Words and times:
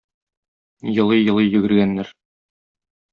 Елый-елый 1.01 1.47
йөгергәннәр. 1.51 2.13